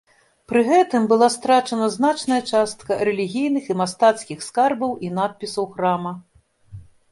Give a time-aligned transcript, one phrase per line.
[0.51, 6.19] Пры гэтым была страчана значная частка рэлігійных і мастацкіх скарбаў і надпісаў храма.